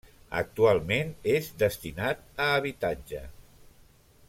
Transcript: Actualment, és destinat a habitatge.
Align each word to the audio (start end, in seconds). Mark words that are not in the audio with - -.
Actualment, 0.37 1.11
és 1.33 1.51
destinat 1.65 2.25
a 2.47 2.49
habitatge. 2.55 3.23